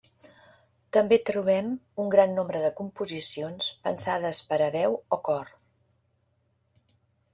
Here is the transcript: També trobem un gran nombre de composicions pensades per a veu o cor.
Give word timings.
També 0.95 1.17
trobem 1.29 1.67
un 2.03 2.09
gran 2.15 2.33
nombre 2.39 2.63
de 2.63 2.71
composicions 2.79 3.69
pensades 3.85 4.41
per 4.49 4.59
a 4.69 4.73
veu 4.77 4.97
o 5.19 5.21
cor. 5.29 5.53